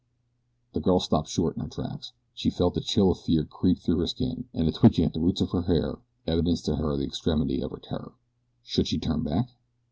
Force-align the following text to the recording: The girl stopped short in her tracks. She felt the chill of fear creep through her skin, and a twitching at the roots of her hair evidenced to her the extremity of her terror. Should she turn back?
The 0.73 0.79
girl 0.79 0.99
stopped 0.99 1.27
short 1.27 1.57
in 1.57 1.61
her 1.61 1.69
tracks. 1.69 2.11
She 2.33 2.49
felt 2.49 2.73
the 2.73 2.81
chill 2.81 3.11
of 3.11 3.19
fear 3.19 3.43
creep 3.43 3.77
through 3.77 3.99
her 3.99 4.07
skin, 4.07 4.45
and 4.51 4.67
a 4.67 4.71
twitching 4.71 5.05
at 5.05 5.13
the 5.13 5.19
roots 5.19 5.41
of 5.41 5.51
her 5.51 5.61
hair 5.61 5.99
evidenced 6.25 6.65
to 6.65 6.77
her 6.77 6.97
the 6.97 7.03
extremity 7.05 7.61
of 7.61 7.69
her 7.69 7.77
terror. 7.77 8.13
Should 8.63 8.87
she 8.87 8.97
turn 8.97 9.21
back? 9.21 9.51